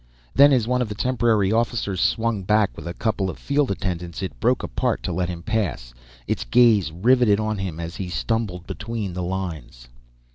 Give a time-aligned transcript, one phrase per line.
[0.33, 4.23] Then as one of the temporary officers swung back with a couple of field attendants,
[4.23, 5.93] it broke apart to let him pass,
[6.25, 9.89] its gaze riveted on him as he stumbled between the lines.